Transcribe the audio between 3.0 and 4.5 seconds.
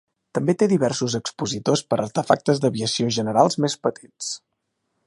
generals més petits.